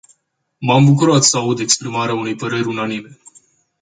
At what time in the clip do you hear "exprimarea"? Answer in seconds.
1.59-2.13